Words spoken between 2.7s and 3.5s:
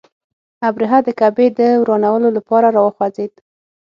را وخوځېد.